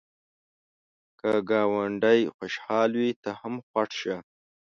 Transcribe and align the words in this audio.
که 1.19 1.31
ګاونډی 1.49 2.19
خوشحال 2.35 2.91
وي، 2.99 3.11
ته 3.23 3.29
هم 3.41 3.55
خوښ 3.67 3.89
شه 4.01 4.17